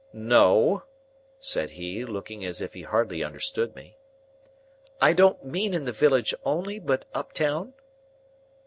[0.13, 0.85] "No,"
[1.39, 3.99] said he, looking as if he hardly understood me.
[4.99, 7.75] "I don't mean in the village only, but up town?"